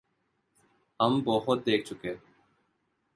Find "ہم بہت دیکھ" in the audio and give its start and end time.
0.99-1.85